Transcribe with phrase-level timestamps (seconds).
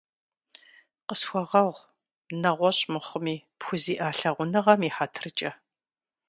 [1.07, 1.85] Къысхуэгъэгъу,
[2.41, 5.51] нэгъуэщӀ мыхъуми, пхузиӀа лъагъуныгъэм и хьэтыркӀэ.